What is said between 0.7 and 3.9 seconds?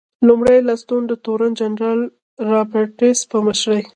ستون د تورن جنرال رابرټس په مشرۍ.